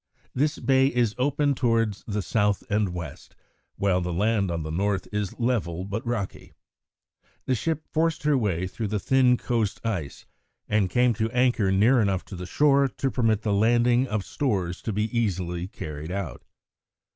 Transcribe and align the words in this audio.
This 0.33 0.57
bay 0.57 0.87
is 0.87 1.13
open 1.19 1.53
towards 1.53 2.03
the 2.07 2.23
south 2.23 2.63
and 2.71 2.89
west, 2.91 3.35
while 3.75 4.01
the 4.01 4.11
land 4.11 4.49
on 4.49 4.63
the 4.63 4.71
north 4.71 5.07
is 5.13 5.37
level 5.39 5.85
but 5.85 6.03
rocky. 6.07 6.53
The 7.45 7.53
ship 7.53 7.85
forced 7.91 8.23
her 8.23 8.35
way 8.35 8.65
through 8.65 8.87
the 8.87 8.99
thin 8.99 9.37
coast 9.37 9.79
ice 9.85 10.25
and 10.67 10.89
came 10.89 11.13
to 11.13 11.29
anchor 11.29 11.71
near 11.71 12.01
enough 12.01 12.25
to 12.25 12.35
the 12.35 12.47
shore 12.47 12.87
to 12.87 13.11
permit 13.11 13.43
the 13.43 13.53
landing 13.53 14.07
of 14.07 14.25
stores 14.25 14.81
to 14.81 14.91
be 14.91 15.03
easily 15.15 15.67
carried 15.67 16.09
out. 16.09 16.45